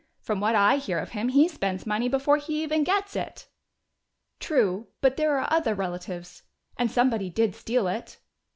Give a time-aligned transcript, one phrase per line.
[0.19, 3.47] From what I hear of him, he spends money before he even gets it."
[4.39, 4.87] "True.
[4.99, 6.41] But there are other relatives.
[6.75, 8.17] And somebody did steal it!"